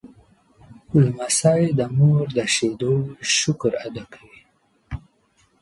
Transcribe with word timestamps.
لمسی 1.03 1.63
د 1.79 1.81
مور 1.97 2.23
د 2.37 2.39
شیدو 2.55 2.95
شکر 3.37 3.71
ادا 3.85 4.03
کوي. 4.13 4.41